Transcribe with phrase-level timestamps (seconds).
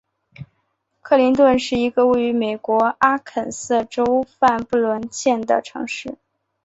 [1.03, 6.17] 克林顿是一个位于美国阿肯色州范布伦县的城市。